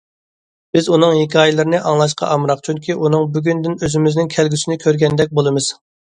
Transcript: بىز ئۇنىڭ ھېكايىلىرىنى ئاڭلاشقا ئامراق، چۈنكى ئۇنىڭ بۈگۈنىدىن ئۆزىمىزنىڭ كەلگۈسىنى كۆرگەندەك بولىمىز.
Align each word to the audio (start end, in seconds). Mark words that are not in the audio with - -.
بىز 0.75 0.87
ئۇنىڭ 0.95 1.11
ھېكايىلىرىنى 1.17 1.81
ئاڭلاشقا 1.89 2.29
ئامراق، 2.35 2.63
چۈنكى 2.67 2.95
ئۇنىڭ 3.01 3.27
بۈگۈنىدىن 3.35 3.75
ئۆزىمىزنىڭ 3.89 4.31
كەلگۈسىنى 4.37 4.79
كۆرگەندەك 4.85 5.37
بولىمىز. 5.41 5.69